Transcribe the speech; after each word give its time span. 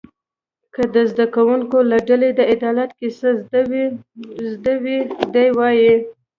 که 0.73 0.81
د 0.93 0.95
زده 1.11 1.25
کوونکو 1.35 1.77
له 1.91 1.97
ډلې 2.07 2.29
د 2.35 2.41
عدالت 2.53 2.89
کیسه 2.99 3.29
زده 4.53 4.73
وي 4.83 4.99
و 5.07 5.09
دې 5.33 5.47
وایي. 5.57 5.93